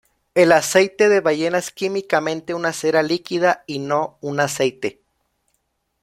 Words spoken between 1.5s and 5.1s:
es químicamente una cera líquida y no un aceite.